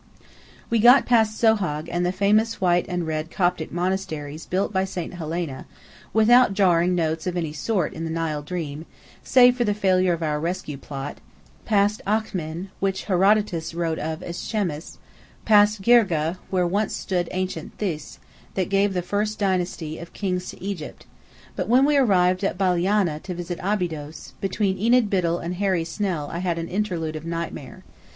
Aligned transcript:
We 0.71 0.79
got 0.79 1.05
past 1.05 1.39
Sohâg, 1.39 1.87
and 1.91 2.03
the 2.03 2.11
famous 2.11 2.59
White 2.59 2.87
and 2.89 3.05
Red 3.05 3.29
Coptic 3.29 3.71
Monasteries 3.71 4.47
built 4.47 4.73
by 4.73 4.83
Saint 4.83 5.13
Helena, 5.13 5.67
without 6.11 6.55
jarring 6.55 6.95
notes 6.95 7.27
of 7.27 7.37
any 7.37 7.53
sort 7.53 7.93
in 7.93 8.03
the 8.03 8.09
Nile 8.09 8.41
dream 8.41 8.87
(save 9.23 9.55
for 9.55 9.63
the 9.63 9.75
failure 9.75 10.11
of 10.11 10.23
our 10.23 10.39
rescue 10.39 10.75
plot): 10.77 11.19
past 11.65 12.01
Akhmin, 12.07 12.69
which 12.79 13.03
Herodotus 13.03 13.75
wrote 13.75 13.99
of 13.99 14.23
as 14.23 14.39
Chemmis: 14.49 14.97
past 15.45 15.83
Girgah, 15.83 16.39
where 16.49 16.65
once 16.65 16.95
stood 16.95 17.29
ancient 17.29 17.77
This, 17.77 18.17
that 18.55 18.69
gave 18.69 18.95
the 18.95 19.03
first 19.03 19.37
dynasty 19.37 19.99
of 19.99 20.13
kings 20.13 20.49
to 20.49 20.59
Egypt: 20.63 21.05
but 21.55 21.69
when 21.69 21.85
we 21.85 21.95
arrived 21.95 22.43
at 22.43 22.57
Baliana 22.57 23.19
to 23.21 23.35
visit 23.35 23.59
Abydos, 23.61 24.33
between 24.41 24.79
Enid 24.79 25.11
Biddell 25.11 25.37
and 25.37 25.57
Harry 25.57 25.83
Snell 25.83 26.27
I 26.31 26.39
had 26.39 26.57
an 26.57 26.69
interlude 26.69 27.15
of 27.15 27.23
nightmare. 27.23 27.83